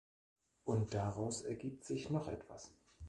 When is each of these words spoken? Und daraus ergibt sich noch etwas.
Und 0.63 0.95
daraus 0.95 1.43
ergibt 1.43 1.85
sich 1.85 2.09
noch 2.09 2.27
etwas. 2.27 2.71